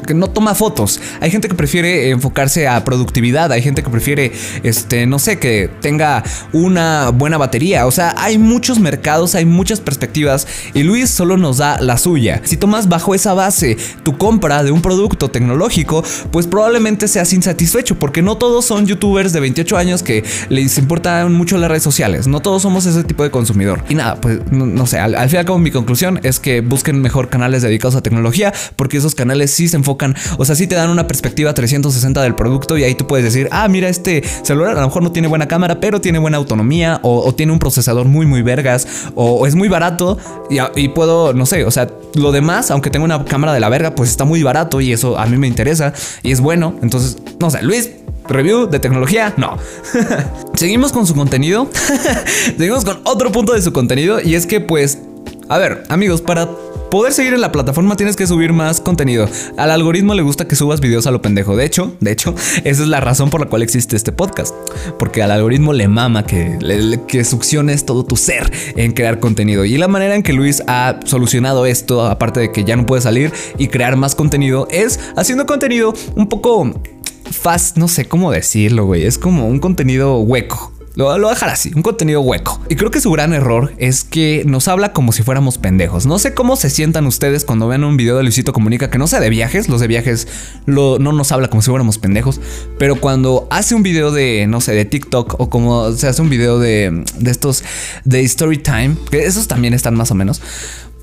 que 0.04 0.14
no 0.14 0.28
toma 0.28 0.54
fotos. 0.54 1.00
Hay 1.20 1.30
gente 1.30 1.48
que 1.48 1.54
prefiere 1.54 2.10
enfocarse 2.10 2.68
a 2.68 2.84
productividad, 2.84 3.50
hay 3.52 3.62
gente 3.62 3.82
que 3.82 3.90
prefiere, 3.90 4.32
este, 4.62 5.06
no 5.06 5.18
sé, 5.18 5.38
que 5.38 5.70
tenga 5.80 6.22
una 6.52 7.10
buena 7.10 7.38
batería. 7.38 7.86
O 7.86 7.90
sea, 7.90 8.14
hay 8.16 8.38
muchos 8.38 8.78
mercados, 8.78 9.34
hay 9.34 9.44
muchas 9.44 9.80
perspectivas 9.80 10.46
y 10.74 10.82
Luis 10.82 11.10
solo 11.10 11.36
nos 11.36 11.58
da 11.58 11.78
la 11.80 11.98
suya. 11.98 12.40
Si 12.44 12.56
tomas 12.56 12.88
bajo 12.88 13.14
esa 13.14 13.34
base 13.34 13.76
tu 14.02 14.16
compra 14.16 14.62
de 14.62 14.70
un 14.70 14.82
producto 14.82 15.30
tecnológico, 15.30 16.04
pues 16.30 16.46
probablemente 16.46 17.08
seas 17.08 17.32
insatisfecho 17.32 17.98
porque 17.98 18.22
no 18.22 18.36
todos 18.36 18.64
son 18.64 18.86
youtubers 18.86 19.32
de 19.32 19.40
28 19.40 19.76
años 19.76 20.02
que 20.02 20.24
les 20.48 20.78
importan 20.78 21.32
mucho 21.32 21.56
las 21.58 21.70
redes 21.70 21.82
sociales. 21.82 22.26
No 22.26 22.40
todos 22.40 22.62
somos 22.62 22.86
ese 22.86 23.04
tipo 23.04 23.22
de 23.22 23.30
consumidor. 23.30 23.82
Y 23.88 23.94
nada, 23.94 24.20
pues 24.20 24.40
no, 24.50 24.86
sé, 24.86 24.98
al, 24.98 25.14
al 25.14 25.28
fin 25.28 25.36
y 25.36 25.40
al 25.40 25.46
cabo 25.46 25.58
mi 25.58 25.70
conclusión 25.70 26.20
es 26.22 26.40
que 26.40 26.60
busquen 26.60 27.00
mejor 27.00 27.28
canales 27.28 27.62
dedicados 27.62 27.94
a 27.96 28.02
tecnología 28.02 28.52
porque 28.76 28.98
esos 28.98 29.14
canales 29.14 29.50
sí 29.50 29.68
se 29.68 29.76
enfocan 29.76 29.93
o 30.38 30.44
sea, 30.44 30.54
sí 30.54 30.66
te 30.66 30.74
dan 30.74 30.90
una 30.90 31.06
perspectiva 31.06 31.54
360 31.54 32.22
del 32.22 32.34
producto 32.34 32.76
y 32.78 32.84
ahí 32.84 32.94
tú 32.94 33.06
puedes 33.06 33.24
decir, 33.24 33.48
ah, 33.50 33.68
mira, 33.68 33.88
este 33.88 34.22
celular 34.42 34.76
a 34.76 34.80
lo 34.80 34.86
mejor 34.86 35.02
no 35.02 35.12
tiene 35.12 35.28
buena 35.28 35.48
cámara, 35.48 35.80
pero 35.80 36.00
tiene 36.00 36.18
buena 36.18 36.36
autonomía 36.36 37.00
o, 37.02 37.34
tiene 37.34 37.52
un 37.52 37.58
procesador 37.58 38.06
muy, 38.06 38.26
muy 38.26 38.42
vergas 38.42 38.86
o, 39.14 39.46
es 39.46 39.54
muy 39.54 39.68
barato 39.68 40.18
y, 40.50 40.58
y, 40.80 40.88
puedo, 40.88 41.32
no 41.32 41.46
sé, 41.46 41.64
o 41.64 41.70
sea, 41.70 41.88
lo 42.14 42.32
demás, 42.32 42.70
aunque 42.70 42.90
tenga 42.90 43.04
una 43.04 43.24
cámara 43.24 43.52
de 43.52 43.60
la 43.60 43.68
verga, 43.68 43.94
pues 43.94 44.10
está 44.10 44.24
muy 44.24 44.42
barato 44.42 44.80
y 44.80 44.92
eso 44.92 45.18
a 45.18 45.26
mí 45.26 45.36
me 45.36 45.46
interesa 45.46 45.92
y 46.22 46.32
es 46.32 46.40
bueno. 46.40 46.74
Entonces, 46.82 47.18
no 47.40 47.50
sé, 47.50 47.62
Luis, 47.62 47.90
review 48.28 48.68
de 48.68 48.78
tecnología, 48.78 49.34
no. 49.36 49.56
Seguimos 50.54 50.92
con 50.92 51.06
su 51.06 51.14
contenido. 51.14 51.68
Seguimos 52.56 52.84
con 52.84 53.00
otro 53.04 53.32
punto 53.32 53.52
de 53.52 53.62
su 53.62 53.72
contenido 53.72 54.20
y 54.20 54.34
es 54.34 54.46
que 54.46 54.60
pues, 54.60 54.98
a 55.48 55.58
ver, 55.58 55.84
amigos, 55.88 56.20
para 56.20 56.48
poder 56.94 57.12
seguir 57.12 57.34
en 57.34 57.40
la 57.40 57.50
plataforma 57.50 57.96
tienes 57.96 58.14
que 58.14 58.24
subir 58.24 58.52
más 58.52 58.80
contenido. 58.80 59.28
Al 59.56 59.72
algoritmo 59.72 60.14
le 60.14 60.22
gusta 60.22 60.46
que 60.46 60.54
subas 60.54 60.80
videos 60.80 61.08
a 61.08 61.10
lo 61.10 61.20
pendejo. 61.20 61.56
De 61.56 61.64
hecho, 61.64 61.96
de 61.98 62.12
hecho, 62.12 62.36
esa 62.64 62.82
es 62.84 62.88
la 62.88 63.00
razón 63.00 63.30
por 63.30 63.40
la 63.40 63.48
cual 63.48 63.64
existe 63.64 63.96
este 63.96 64.12
podcast. 64.12 64.54
Porque 64.96 65.20
al 65.20 65.32
algoritmo 65.32 65.72
le 65.72 65.88
mama 65.88 66.24
que, 66.24 66.56
que 67.08 67.24
succiones 67.24 67.84
todo 67.84 68.04
tu 68.04 68.14
ser 68.14 68.48
en 68.76 68.92
crear 68.92 69.18
contenido. 69.18 69.64
Y 69.64 69.76
la 69.76 69.88
manera 69.88 70.14
en 70.14 70.22
que 70.22 70.32
Luis 70.32 70.62
ha 70.68 71.00
solucionado 71.04 71.66
esto, 71.66 72.06
aparte 72.06 72.38
de 72.38 72.52
que 72.52 72.62
ya 72.62 72.76
no 72.76 72.86
puede 72.86 73.02
salir 73.02 73.32
y 73.58 73.66
crear 73.66 73.96
más 73.96 74.14
contenido, 74.14 74.68
es 74.70 75.00
haciendo 75.16 75.46
contenido 75.46 75.94
un 76.14 76.28
poco 76.28 76.74
fast, 77.28 77.76
no 77.76 77.88
sé 77.88 78.04
cómo 78.04 78.30
decirlo, 78.30 78.86
güey. 78.86 79.04
Es 79.04 79.18
como 79.18 79.48
un 79.48 79.58
contenido 79.58 80.20
hueco. 80.20 80.73
Lo, 80.94 81.06
voy 81.06 81.26
a 81.26 81.30
dejar 81.30 81.48
así, 81.48 81.72
un 81.74 81.82
contenido 81.82 82.20
hueco. 82.20 82.60
Y 82.68 82.76
creo 82.76 82.90
que 82.90 83.00
su 83.00 83.10
gran 83.10 83.32
error 83.32 83.72
es 83.78 84.04
que 84.04 84.44
nos 84.46 84.68
habla 84.68 84.92
como 84.92 85.10
si 85.10 85.24
fuéramos 85.24 85.58
pendejos. 85.58 86.06
No 86.06 86.20
sé 86.20 86.34
cómo 86.34 86.54
se 86.54 86.70
sientan 86.70 87.06
ustedes 87.06 87.44
cuando 87.44 87.66
vean 87.66 87.82
un 87.82 87.96
video 87.96 88.16
de 88.16 88.22
Luisito 88.22 88.52
Comunica 88.52 88.90
que 88.90 88.98
no 88.98 89.08
sea 89.08 89.18
de 89.18 89.28
viajes. 89.28 89.68
Los 89.68 89.80
de 89.80 89.88
viajes 89.88 90.28
no 90.66 90.98
nos 90.98 91.32
habla 91.32 91.48
como 91.48 91.62
si 91.62 91.70
fuéramos 91.70 91.98
pendejos. 91.98 92.40
Pero 92.78 93.00
cuando 93.00 93.48
hace 93.50 93.74
un 93.74 93.82
video 93.82 94.12
de, 94.12 94.46
no 94.46 94.60
sé, 94.60 94.72
de 94.72 94.84
TikTok 94.84 95.40
o 95.40 95.50
como 95.50 95.90
se 95.92 96.06
hace 96.06 96.22
un 96.22 96.30
video 96.30 96.60
de, 96.60 97.04
de 97.18 97.30
estos 97.30 97.64
de 98.04 98.20
Story 98.22 98.58
Time, 98.58 98.96
que 99.10 99.24
esos 99.24 99.48
también 99.48 99.74
están 99.74 99.96
más 99.96 100.12
o 100.12 100.14
menos 100.14 100.40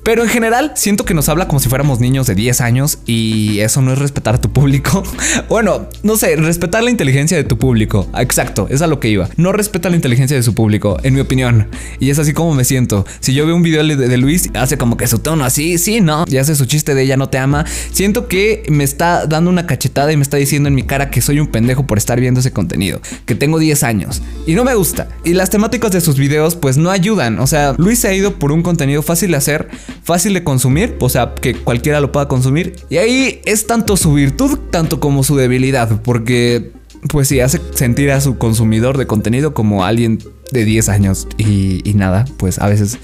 Pero 0.02 0.22
en 0.22 0.28
general 0.28 0.72
siento 0.74 1.04
que 1.04 1.14
nos 1.14 1.28
habla 1.28 1.46
como 1.46 1.60
si 1.60 1.68
fuéramos 1.68 2.00
niños 2.00 2.26
de 2.26 2.34
10 2.34 2.60
años 2.60 2.98
y 3.06 3.60
eso 3.60 3.82
no 3.82 3.92
es 3.92 3.98
respetar 3.98 4.34
a 4.34 4.40
tu 4.40 4.52
público. 4.52 5.02
bueno, 5.48 5.88
no 6.02 6.16
sé, 6.16 6.34
respetar 6.36 6.82
la 6.82 6.90
inteligencia 6.90 7.36
de 7.36 7.44
tu 7.44 7.56
público. 7.56 8.08
Exacto, 8.18 8.66
es 8.68 8.82
a 8.82 8.88
lo 8.88 8.98
que 8.98 9.08
iba. 9.08 9.28
No 9.36 9.52
respeta 9.52 9.90
la 9.90 9.96
inteligencia 9.96 10.36
de 10.36 10.42
su 10.42 10.54
público, 10.54 10.98
en 11.02 11.14
mi 11.14 11.20
opinión. 11.20 11.68
Y 12.00 12.10
es 12.10 12.18
así 12.18 12.32
como 12.32 12.54
me 12.54 12.64
siento. 12.64 13.06
Si 13.20 13.32
yo 13.32 13.46
veo 13.46 13.54
un 13.54 13.62
video 13.62 13.84
de, 13.84 14.16
Luis, 14.16 14.50
hace 14.54 14.76
como 14.76 14.96
que 14.96 15.06
su 15.06 15.20
tono 15.20 15.44
así, 15.44 15.78
sí, 15.78 16.00
no, 16.00 16.24
y 16.28 16.36
hace 16.38 16.56
su 16.56 16.66
chiste 16.66 16.94
de 16.94 17.02
ella 17.02 17.16
no 17.16 17.28
te 17.28 17.38
ama. 17.38 17.64
Siento 17.92 18.26
que 18.26 18.64
me 18.68 18.84
está 18.84 19.26
dando 19.26 19.50
una 19.50 19.66
cachetada 19.66 20.12
y 20.12 20.16
me 20.16 20.22
está 20.22 20.36
diciendo 20.36 20.68
en 20.68 20.74
mi 20.74 20.82
cara 20.82 21.10
que 21.10 21.20
soy 21.20 21.38
un 21.38 21.46
pendejo 21.46 21.86
por 21.86 21.98
estar 21.98 22.18
viendo 22.18 22.40
ese 22.40 22.52
contenido, 22.52 23.00
que 23.24 23.34
tengo 23.34 23.58
10 23.58 23.82
años 23.84 24.22
y 24.46 24.54
no 24.54 24.64
me 24.64 24.74
gusta. 24.74 25.08
Y 25.24 25.34
las 25.34 25.50
temáticas 25.50 25.92
de 25.92 26.00
sus 26.00 26.16
videos 26.16 26.56
pues 26.56 26.76
no 26.76 26.90
ayudan. 26.90 27.38
O 27.38 27.46
sea, 27.46 27.74
Luis 27.78 28.00
se 28.00 28.08
ha 28.08 28.14
ido 28.14 28.38
por 28.38 28.52
un 28.52 28.62
contenido 28.62 29.02
fácil 29.02 29.30
de 29.30 29.36
hacer 29.36 29.68
fácil 30.02 30.34
de 30.34 30.44
consumir, 30.44 30.96
o 31.00 31.08
sea, 31.08 31.34
que 31.34 31.54
cualquiera 31.54 32.00
lo 32.00 32.12
pueda 32.12 32.28
consumir. 32.28 32.76
Y 32.90 32.96
ahí 32.96 33.40
es 33.44 33.66
tanto 33.66 33.96
su 33.96 34.14
virtud, 34.14 34.58
tanto 34.70 35.00
como 35.00 35.22
su 35.22 35.36
debilidad, 35.36 36.02
porque 36.02 36.72
pues 37.08 37.28
sí, 37.28 37.40
hace 37.40 37.60
sentir 37.74 38.10
a 38.12 38.20
su 38.20 38.38
consumidor 38.38 38.96
de 38.96 39.06
contenido 39.06 39.54
como 39.54 39.84
alguien 39.84 40.18
de 40.52 40.64
10 40.64 40.88
años 40.88 41.26
y, 41.36 41.88
y 41.88 41.94
nada, 41.94 42.26
pues 42.36 42.58
a 42.60 42.68
veces 42.68 42.98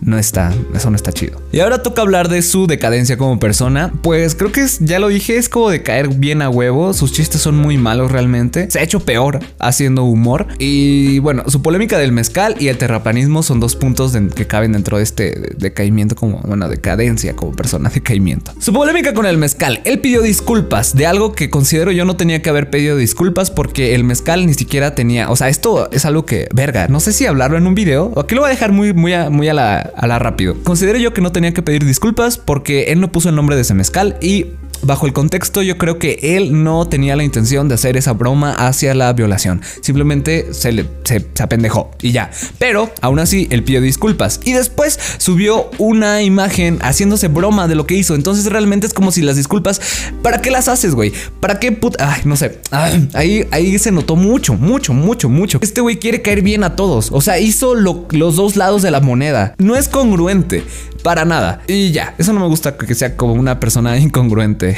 no 0.00 0.18
está, 0.18 0.52
eso 0.74 0.90
no 0.90 0.96
está 0.96 1.12
chido. 1.12 1.40
Y 1.52 1.60
ahora 1.60 1.82
toca 1.82 2.02
hablar 2.02 2.28
de 2.28 2.42
su 2.42 2.66
decadencia 2.66 3.16
como 3.16 3.38
persona. 3.38 3.92
Pues 4.02 4.34
creo 4.34 4.52
que 4.52 4.62
es, 4.62 4.78
ya 4.80 4.98
lo 4.98 5.08
dije, 5.08 5.36
es 5.36 5.48
como 5.48 5.70
de 5.70 5.82
caer 5.82 6.08
bien 6.08 6.42
a 6.42 6.50
huevo. 6.50 6.92
Sus 6.92 7.12
chistes 7.12 7.40
son 7.40 7.56
muy 7.56 7.78
malos 7.78 8.10
realmente. 8.10 8.70
Se 8.70 8.78
ha 8.78 8.82
hecho 8.82 9.00
peor 9.00 9.40
haciendo 9.58 10.04
humor. 10.04 10.46
Y 10.58 11.18
bueno, 11.20 11.44
su 11.46 11.62
polémica 11.62 11.98
del 11.98 12.12
mezcal 12.12 12.56
y 12.58 12.68
el 12.68 12.78
terraplanismo 12.78 13.42
son 13.42 13.60
dos 13.60 13.76
puntos 13.76 14.16
que 14.34 14.46
caben 14.46 14.72
dentro 14.72 14.98
de 14.98 15.02
este 15.02 15.52
decaimiento 15.56 16.14
como, 16.14 16.40
bueno, 16.40 16.68
decadencia 16.68 17.34
como 17.34 17.52
persona, 17.52 17.90
decaimiento. 17.94 18.52
Su 18.58 18.72
polémica 18.72 19.14
con 19.14 19.26
el 19.26 19.38
mezcal. 19.38 19.80
Él 19.84 20.00
pidió 20.00 20.22
disculpas 20.22 20.94
de 20.94 21.06
algo 21.06 21.32
que 21.32 21.50
considero 21.50 21.92
yo 21.92 22.04
no 22.04 22.16
tenía 22.16 22.42
que 22.42 22.50
haber 22.50 22.70
pedido 22.70 22.96
disculpas 22.96 23.50
porque 23.50 23.94
el 23.94 24.04
mezcal 24.04 24.46
ni 24.46 24.54
siquiera 24.54 24.94
tenía, 24.94 25.30
o 25.30 25.36
sea, 25.36 25.48
esto 25.48 25.90
es 25.90 26.04
algo 26.04 26.26
que, 26.26 26.48
verga, 26.52 26.88
no 26.88 27.00
sé 27.00 27.12
si 27.12 27.26
hablarlo 27.26 27.56
en 27.56 27.66
un 27.66 27.74
video. 27.74 28.12
Aquí 28.18 28.34
lo 28.34 28.42
voy 28.42 28.48
a 28.48 28.52
dejar 28.52 28.72
muy, 28.72 28.92
muy 28.92 29.14
muy 29.30 29.48
a 29.48 29.54
la 29.54 29.83
a 29.96 30.06
la 30.06 30.18
rápido. 30.18 30.56
Considero 30.62 30.98
yo 30.98 31.12
que 31.12 31.20
no 31.20 31.32
tenía 31.32 31.52
que 31.52 31.62
pedir 31.62 31.84
disculpas 31.84 32.38
porque 32.38 32.84
él 32.92 33.00
no 33.00 33.12
puso 33.12 33.28
el 33.28 33.36
nombre 33.36 33.56
de 33.56 33.62
ese 33.62 33.74
y 34.20 34.46
bajo 34.86 35.06
el 35.06 35.12
contexto 35.12 35.62
yo 35.62 35.78
creo 35.78 35.98
que 35.98 36.18
él 36.36 36.62
no 36.62 36.86
tenía 36.86 37.16
la 37.16 37.24
intención 37.24 37.68
de 37.68 37.74
hacer 37.74 37.96
esa 37.96 38.12
broma 38.12 38.52
hacia 38.52 38.94
la 38.94 39.12
violación. 39.12 39.62
Simplemente 39.80 40.52
se, 40.52 40.72
le, 40.72 40.86
se, 41.04 41.24
apendejó 41.40 41.90
y 42.00 42.12
ya. 42.12 42.30
Pero 42.58 42.90
aún 43.00 43.18
así 43.18 43.48
él 43.50 43.62
pidió 43.62 43.80
disculpas 43.80 44.40
y 44.44 44.52
después 44.52 44.98
subió 45.18 45.70
una 45.78 46.22
imagen 46.22 46.78
haciéndose 46.80 47.28
broma 47.28 47.68
de 47.68 47.74
lo 47.74 47.86
que 47.86 47.94
hizo. 47.94 48.14
Entonces 48.14 48.46
realmente 48.46 48.86
es 48.86 48.94
como 48.94 49.12
si 49.12 49.22
las 49.22 49.36
disculpas, 49.36 49.80
¿para 50.22 50.40
qué 50.40 50.50
las 50.50 50.68
haces, 50.68 50.94
güey? 50.94 51.12
¿Para 51.40 51.58
qué 51.58 51.72
puta? 51.72 52.12
Ay, 52.12 52.22
no 52.24 52.36
sé. 52.36 52.60
ahí, 52.70 53.46
ahí 53.50 53.78
se 53.78 53.90
notó 53.90 54.16
mucho, 54.16 54.54
mucho, 54.54 54.92
mucho, 54.92 55.28
mucho. 55.28 55.58
Este 55.62 55.80
güey 55.80 55.98
quiere 55.98 56.22
caer 56.22 56.42
bien 56.42 56.64
a 56.64 56.76
todos. 56.76 57.10
O 57.12 57.20
sea, 57.20 57.38
hizo 57.38 57.74
los 57.74 58.36
dos 58.36 58.56
lados 58.56 58.82
de 58.82 58.90
la 58.90 59.00
moneda. 59.00 59.54
No 59.58 59.76
es 59.76 59.88
congruente. 59.88 60.62
Para 61.04 61.26
nada. 61.26 61.60
Y 61.66 61.92
ya, 61.92 62.14
eso 62.16 62.32
no 62.32 62.40
me 62.40 62.46
gusta 62.46 62.78
que 62.78 62.94
sea 62.94 63.14
como 63.14 63.34
una 63.34 63.60
persona 63.60 63.98
incongruente. 64.00 64.76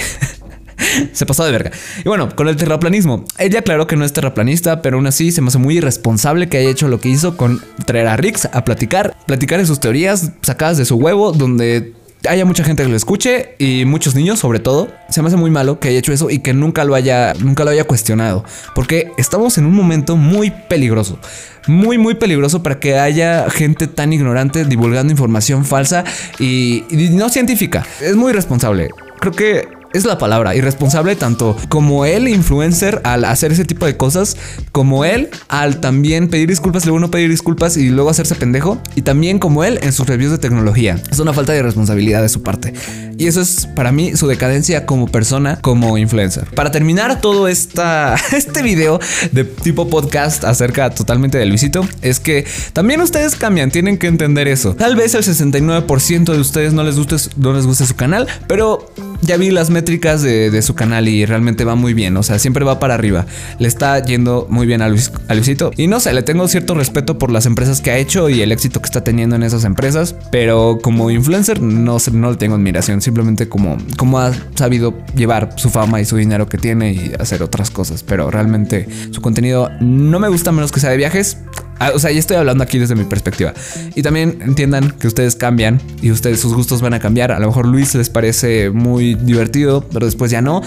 se 1.12 1.24
pasó 1.24 1.44
de 1.44 1.52
verga. 1.52 1.70
Y 2.04 2.08
bueno, 2.08 2.34
con 2.34 2.48
el 2.48 2.56
terraplanismo. 2.56 3.24
Ella 3.38 3.60
aclaró 3.60 3.86
que 3.86 3.94
no 3.94 4.04
es 4.04 4.12
terraplanista, 4.12 4.82
pero 4.82 4.96
aún 4.96 5.06
así 5.06 5.30
se 5.30 5.40
me 5.40 5.48
hace 5.48 5.58
muy 5.58 5.78
irresponsable 5.78 6.48
que 6.48 6.58
haya 6.58 6.68
hecho 6.68 6.88
lo 6.88 7.00
que 7.00 7.08
hizo 7.08 7.36
con 7.36 7.62
traer 7.86 8.08
a 8.08 8.16
Rix 8.16 8.44
a 8.52 8.64
platicar, 8.64 9.16
platicar 9.26 9.60
de 9.60 9.66
sus 9.66 9.78
teorías 9.78 10.32
sacadas 10.42 10.78
de 10.78 10.84
su 10.84 10.96
huevo, 10.96 11.30
donde 11.30 11.94
haya 12.28 12.44
mucha 12.44 12.64
gente 12.64 12.82
que 12.82 12.88
lo 12.88 12.96
escuche 12.96 13.54
y 13.58 13.84
muchos 13.84 14.14
niños 14.14 14.38
sobre 14.38 14.58
todo. 14.58 14.88
Se 15.08 15.22
me 15.22 15.28
hace 15.28 15.36
muy 15.36 15.50
malo 15.50 15.80
que 15.80 15.88
haya 15.88 15.98
hecho 15.98 16.12
eso 16.12 16.30
y 16.30 16.38
que 16.38 16.52
nunca 16.52 16.84
lo 16.84 16.94
haya, 16.94 17.34
nunca 17.34 17.64
lo 17.64 17.70
haya 17.70 17.84
cuestionado. 17.84 18.44
Porque 18.74 19.12
estamos 19.18 19.58
en 19.58 19.66
un 19.66 19.74
momento 19.74 20.16
muy 20.16 20.50
peligroso. 20.50 21.18
Muy, 21.66 21.98
muy 21.98 22.14
peligroso 22.14 22.62
para 22.62 22.78
que 22.78 22.98
haya 22.98 23.50
gente 23.50 23.86
tan 23.86 24.12
ignorante 24.12 24.64
divulgando 24.64 25.10
información 25.10 25.64
falsa 25.64 26.04
y, 26.38 26.84
y 26.90 27.10
no 27.10 27.28
científica. 27.28 27.84
Es 28.00 28.14
muy 28.16 28.30
irresponsable. 28.30 28.88
Creo 29.18 29.32
que 29.32 29.75
es 29.96 30.04
la 30.04 30.18
palabra, 30.18 30.54
irresponsable 30.54 31.16
tanto 31.16 31.56
como 31.68 32.04
el 32.04 32.28
influencer 32.28 33.00
al 33.04 33.24
hacer 33.24 33.52
ese 33.52 33.64
tipo 33.64 33.86
de 33.86 33.96
cosas, 33.96 34.36
como 34.72 35.04
él 35.04 35.30
al 35.48 35.80
también 35.80 36.28
pedir 36.28 36.48
disculpas, 36.48 36.84
luego 36.84 37.00
no 37.00 37.10
pedir 37.10 37.30
disculpas 37.30 37.76
y 37.76 37.88
luego 37.88 38.10
hacerse 38.10 38.34
pendejo, 38.34 38.78
y 38.94 39.02
también 39.02 39.38
como 39.38 39.64
él 39.64 39.78
en 39.82 39.92
sus 39.92 40.06
reviews 40.06 40.32
de 40.32 40.38
tecnología. 40.38 41.00
Es 41.10 41.18
una 41.18 41.32
falta 41.32 41.52
de 41.52 41.62
responsabilidad 41.62 42.22
de 42.22 42.28
su 42.28 42.42
parte. 42.42 42.74
Y 43.18 43.26
eso 43.26 43.40
es 43.40 43.66
para 43.74 43.92
mí 43.92 44.14
su 44.16 44.26
decadencia 44.26 44.84
como 44.84 45.08
persona, 45.08 45.58
como 45.60 45.96
influencer. 45.96 46.46
Para 46.54 46.70
terminar 46.70 47.20
todo 47.20 47.48
esta, 47.48 48.16
este 48.32 48.62
video 48.62 49.00
de 49.32 49.44
tipo 49.44 49.88
podcast 49.88 50.44
acerca 50.44 50.90
totalmente 50.90 51.38
de 51.38 51.46
Luisito, 51.46 51.86
es 52.02 52.20
que 52.20 52.44
también 52.72 53.00
ustedes 53.00 53.36
cambian, 53.36 53.70
tienen 53.70 53.98
que 53.98 54.06
entender 54.06 54.48
eso. 54.48 54.74
Tal 54.74 54.96
vez 54.96 55.14
el 55.14 55.22
69% 55.22 56.24
de 56.32 56.38
ustedes 56.38 56.72
no 56.72 56.82
les 56.82 56.96
guste, 56.96 57.16
no 57.36 57.52
les 57.52 57.66
guste 57.66 57.86
su 57.86 57.96
canal, 57.96 58.26
pero 58.46 58.92
ya 59.22 59.36
vi 59.36 59.50
las 59.50 59.70
métricas 59.70 60.22
de, 60.22 60.62
su 60.62 60.74
canal 60.74 61.08
y 61.08 61.24
realmente 61.26 61.64
va 61.64 61.74
muy 61.74 61.94
bien. 61.94 62.16
O 62.16 62.22
sea, 62.22 62.38
siempre 62.38 62.64
va 62.64 62.78
para 62.78 62.94
arriba. 62.94 63.26
Le 63.58 63.68
está 63.68 64.02
yendo 64.02 64.46
muy 64.50 64.66
bien 64.66 64.82
a 64.82 64.88
Luisito. 64.88 65.70
Y 65.76 65.86
no 65.86 66.00
sé, 66.00 66.12
le 66.12 66.22
tengo 66.22 66.48
cierto 66.48 66.74
respeto 66.74 67.18
por 67.18 67.30
las 67.30 67.46
empresas 67.46 67.80
que 67.80 67.90
ha 67.90 67.98
hecho 67.98 68.28
y 68.28 68.40
el 68.42 68.52
éxito 68.52 68.80
que 68.80 68.86
está 68.86 69.04
teniendo 69.04 69.36
en 69.36 69.42
esas 69.42 69.64
empresas. 69.64 70.14
Pero 70.30 70.78
como 70.82 71.10
influencer 71.10 71.60
no, 71.60 71.98
no 72.12 72.30
le 72.30 72.36
tengo 72.36 72.54
admiración. 72.54 73.00
Simplemente 73.00 73.48
como, 73.48 73.76
como 73.96 74.18
ha 74.18 74.32
sabido 74.54 74.94
llevar 75.14 75.52
su 75.56 75.70
fama 75.70 76.00
y 76.00 76.04
su 76.04 76.16
dinero 76.16 76.48
que 76.48 76.58
tiene 76.58 76.92
y 76.92 77.12
hacer 77.18 77.42
otras 77.42 77.70
cosas. 77.70 78.02
Pero 78.02 78.30
realmente 78.30 78.88
su 79.10 79.20
contenido 79.20 79.70
no 79.80 80.18
me 80.18 80.28
gusta 80.28 80.52
menos 80.52 80.72
que 80.72 80.80
sea 80.80 80.90
de 80.90 80.96
viajes. 80.96 81.38
Ah, 81.78 81.92
o 81.94 81.98
sea, 81.98 82.10
ya 82.10 82.18
estoy 82.18 82.36
hablando 82.36 82.64
aquí 82.64 82.78
desde 82.78 82.94
mi 82.94 83.04
perspectiva. 83.04 83.52
Y 83.94 84.02
también 84.02 84.38
entiendan 84.40 84.92
que 84.92 85.06
ustedes 85.06 85.36
cambian 85.36 85.80
y 86.00 86.10
ustedes 86.10 86.40
sus 86.40 86.54
gustos 86.54 86.80
van 86.80 86.94
a 86.94 87.00
cambiar. 87.00 87.32
A 87.32 87.38
lo 87.38 87.46
mejor 87.48 87.66
Luis 87.66 87.94
les 87.94 88.10
parece 88.10 88.70
muy 88.70 89.14
divertido, 89.14 89.84
pero 89.92 90.06
después 90.06 90.30
ya 90.30 90.40
no. 90.40 90.62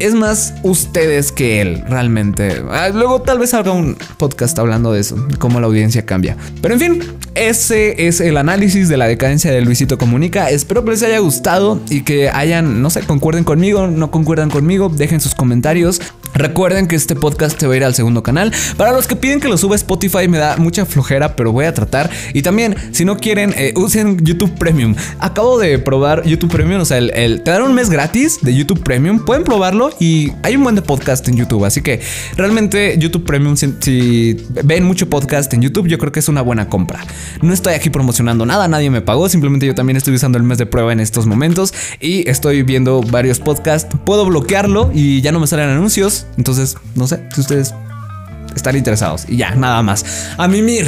Es 0.00 0.12
más 0.14 0.54
ustedes 0.64 1.30
que 1.30 1.60
él, 1.60 1.84
realmente. 1.88 2.62
Ah, 2.68 2.88
luego 2.88 3.22
tal 3.22 3.38
vez 3.38 3.54
haga 3.54 3.70
un 3.70 3.96
podcast 4.18 4.58
hablando 4.58 4.92
de 4.92 5.00
eso, 5.00 5.16
cómo 5.38 5.60
la 5.60 5.66
audiencia 5.66 6.04
cambia. 6.04 6.36
Pero 6.60 6.74
en 6.74 6.80
fin, 6.80 7.02
ese 7.34 8.06
es 8.08 8.20
el 8.20 8.36
análisis 8.36 8.88
de 8.88 8.96
la 8.96 9.06
decadencia 9.06 9.52
de 9.52 9.60
Luisito 9.60 9.96
Comunica. 9.96 10.50
Espero 10.50 10.84
que 10.84 10.90
les 10.90 11.02
haya 11.04 11.20
gustado 11.20 11.80
y 11.88 12.02
que 12.02 12.28
hayan, 12.28 12.82
no 12.82 12.90
sé, 12.90 13.02
concuerden 13.02 13.44
conmigo, 13.44 13.86
no 13.86 14.10
concuerdan 14.10 14.50
conmigo, 14.50 14.88
dejen 14.88 15.20
sus 15.20 15.34
comentarios. 15.34 16.00
Recuerden 16.34 16.88
que 16.88 16.96
este 16.96 17.14
podcast 17.14 17.56
te 17.56 17.68
va 17.68 17.74
a 17.74 17.76
ir 17.76 17.84
al 17.84 17.94
segundo 17.94 18.22
canal. 18.22 18.52
Para 18.76 18.92
los 18.92 19.06
que 19.06 19.14
piden 19.14 19.38
que 19.38 19.48
lo 19.48 19.56
suba 19.56 19.76
Spotify 19.76 20.26
me 20.28 20.38
da 20.38 20.56
mucha 20.56 20.84
flojera, 20.84 21.36
pero 21.36 21.52
voy 21.52 21.66
a 21.66 21.72
tratar. 21.72 22.10
Y 22.32 22.42
también, 22.42 22.74
si 22.90 23.04
no 23.04 23.16
quieren, 23.16 23.54
eh, 23.56 23.72
usen 23.76 24.18
YouTube 24.24 24.52
Premium. 24.58 24.96
Acabo 25.20 25.58
de 25.58 25.78
probar 25.78 26.24
YouTube 26.24 26.50
Premium, 26.50 26.80
o 26.80 26.84
sea, 26.84 26.98
el, 26.98 27.42
te 27.42 27.50
dan 27.52 27.62
un 27.62 27.74
mes 27.74 27.88
gratis 27.88 28.38
de 28.42 28.54
YouTube 28.54 28.82
Premium. 28.82 29.24
Pueden 29.24 29.44
probarlo 29.44 29.90
y 30.00 30.32
hay 30.42 30.56
un 30.56 30.64
buen 30.64 30.74
de 30.74 30.82
podcast 30.82 31.26
en 31.28 31.36
YouTube. 31.36 31.64
Así 31.64 31.82
que 31.82 32.00
realmente 32.36 32.96
YouTube 32.98 33.24
Premium, 33.24 33.56
si 33.56 34.36
ven 34.64 34.84
mucho 34.84 35.08
podcast 35.08 35.54
en 35.54 35.62
YouTube, 35.62 35.86
yo 35.86 35.98
creo 35.98 36.10
que 36.10 36.18
es 36.18 36.28
una 36.28 36.42
buena 36.42 36.68
compra. 36.68 37.00
No 37.42 37.52
estoy 37.52 37.74
aquí 37.74 37.90
promocionando 37.90 38.44
nada, 38.44 38.66
nadie 38.66 38.90
me 38.90 39.02
pagó. 39.02 39.28
Simplemente 39.28 39.66
yo 39.66 39.74
también 39.76 39.96
estoy 39.96 40.14
usando 40.14 40.36
el 40.36 40.44
mes 40.44 40.58
de 40.58 40.66
prueba 40.66 40.92
en 40.92 40.98
estos 40.98 41.26
momentos 41.26 41.72
y 42.00 42.28
estoy 42.28 42.64
viendo 42.64 43.02
varios 43.02 43.38
podcasts. 43.38 43.96
Puedo 44.04 44.26
bloquearlo 44.26 44.90
y 44.92 45.20
ya 45.20 45.30
no 45.30 45.38
me 45.38 45.46
salen 45.46 45.68
anuncios. 45.68 46.23
Entonces, 46.36 46.76
no 46.94 47.06
sé 47.06 47.28
si 47.34 47.40
ustedes 47.40 47.74
están 48.54 48.76
interesados. 48.76 49.24
Y 49.28 49.36
ya, 49.36 49.54
nada 49.54 49.82
más. 49.82 50.04
A 50.36 50.48
mimir. 50.48 50.82